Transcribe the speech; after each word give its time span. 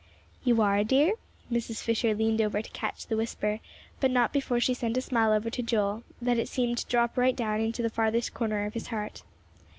"You 0.43 0.63
are, 0.63 0.83
dear?" 0.83 1.13
Mrs. 1.51 1.83
Fisher 1.83 2.15
leaned 2.15 2.41
over 2.41 2.63
to 2.63 2.71
catch 2.71 3.05
the 3.05 3.15
whisper, 3.15 3.59
but 3.99 4.09
not 4.09 4.33
before 4.33 4.59
she 4.59 4.73
sent 4.73 4.97
a 4.97 5.01
smile 5.01 5.31
over 5.31 5.51
to 5.51 5.61
Joel 5.61 6.01
that 6.19 6.47
seemed 6.47 6.79
to 6.79 6.87
drop 6.87 7.19
right 7.19 7.35
down 7.35 7.61
into 7.61 7.83
the 7.83 7.89
farthest 7.91 8.33
corner 8.33 8.65
of 8.65 8.73
his 8.73 8.87
heart. 8.87 9.21